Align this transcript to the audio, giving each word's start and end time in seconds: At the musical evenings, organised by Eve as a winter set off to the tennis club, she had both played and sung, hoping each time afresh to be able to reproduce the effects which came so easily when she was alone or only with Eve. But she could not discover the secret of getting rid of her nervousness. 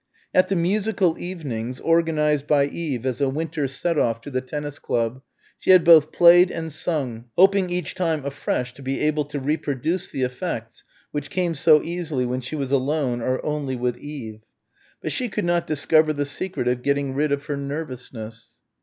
At 0.33 0.47
the 0.47 0.55
musical 0.55 1.15
evenings, 1.19 1.79
organised 1.79 2.47
by 2.47 2.65
Eve 2.65 3.05
as 3.05 3.21
a 3.21 3.29
winter 3.29 3.67
set 3.67 3.99
off 3.99 4.19
to 4.21 4.31
the 4.31 4.41
tennis 4.41 4.79
club, 4.79 5.21
she 5.59 5.69
had 5.69 5.83
both 5.83 6.11
played 6.11 6.49
and 6.49 6.73
sung, 6.73 7.25
hoping 7.37 7.69
each 7.69 7.93
time 7.93 8.25
afresh 8.25 8.73
to 8.73 8.81
be 8.81 8.99
able 9.01 9.25
to 9.25 9.37
reproduce 9.39 10.09
the 10.09 10.23
effects 10.23 10.83
which 11.11 11.29
came 11.29 11.53
so 11.53 11.83
easily 11.83 12.25
when 12.25 12.41
she 12.41 12.55
was 12.55 12.71
alone 12.71 13.21
or 13.21 13.45
only 13.45 13.75
with 13.75 13.95
Eve. 13.99 14.41
But 15.03 15.11
she 15.11 15.29
could 15.29 15.45
not 15.45 15.67
discover 15.67 16.13
the 16.13 16.25
secret 16.25 16.67
of 16.67 16.81
getting 16.81 17.13
rid 17.13 17.31
of 17.31 17.45
her 17.45 17.55
nervousness. 17.55 18.55